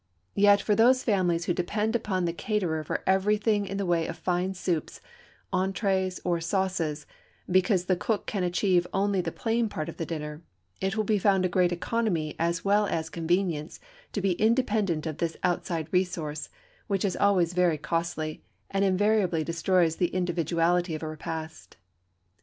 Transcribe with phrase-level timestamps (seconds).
[0.33, 4.17] Yet for those families who depend upon the caterer for everything in the way of
[4.17, 4.99] fine soups,
[5.53, 7.05] entrées, or sauces,
[7.47, 10.41] because the cook can achieve only the plain part of the dinner,
[10.79, 13.79] it will be found a great economy as well as convenience
[14.13, 16.49] to be independent of this outside resource,
[16.87, 18.41] which is always very costly,
[18.71, 21.77] and invariably destroys the individuality of a repast.